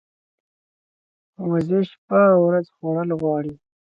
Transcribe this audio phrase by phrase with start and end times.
[1.49, 3.53] وزې شپه او ورځ خوړل غواړي